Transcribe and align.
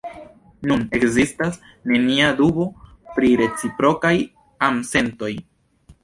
Nun 0.69 0.83
ekzistas 0.99 1.57
nenia 1.91 2.29
dubo 2.39 2.65
pri 3.17 3.29
reciprokaj 3.41 4.13
amsentoj. 4.69 5.31